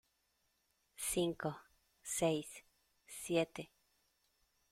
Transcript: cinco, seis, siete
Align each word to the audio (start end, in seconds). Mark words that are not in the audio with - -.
cinco, 0.95 1.53
seis, 2.01 2.49
siete 3.05 3.69